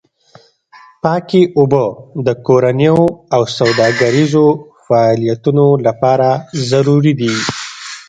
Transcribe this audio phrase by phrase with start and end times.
[1.03, 1.85] پاکې اوبه
[2.25, 2.99] د کورنیو
[3.35, 4.47] او سوداګریزو
[4.85, 6.29] فعالیتونو لپاره
[6.69, 7.33] ضروري دي.